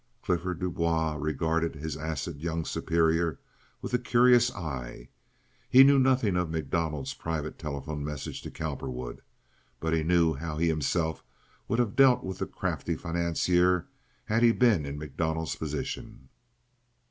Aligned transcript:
Clifford 0.23 0.57
Du 0.59 0.71
Bois 0.71 1.13
regarded 1.19 1.75
his 1.75 1.95
acid 1.95 2.39
young 2.41 2.65
superior 2.65 3.39
with 3.83 3.93
a 3.93 3.99
curious 3.99 4.49
eye. 4.55 5.09
He 5.69 5.83
knew 5.83 5.99
nothing 5.99 6.35
of 6.35 6.49
MacDonald's 6.49 7.13
private 7.13 7.59
telephone 7.59 8.03
message 8.03 8.41
to 8.41 8.49
Cowperwood; 8.49 9.21
but 9.79 9.93
he 9.93 10.01
knew 10.01 10.33
how 10.33 10.57
he 10.57 10.69
himself 10.69 11.23
would 11.67 11.77
have 11.77 11.95
dealt 11.95 12.23
with 12.23 12.39
the 12.39 12.47
crafty 12.47 12.95
financier 12.95 13.89
had 14.25 14.41
he 14.41 14.51
been 14.51 14.87
in 14.87 14.97
MacDonald's 14.97 15.55
position. 15.55 16.29